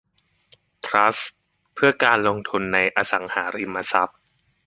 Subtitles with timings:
[0.85, 1.31] ทรัสต์
[1.73, 4.19] เพื่อการลงทุนในอสังหาริมทรัพย์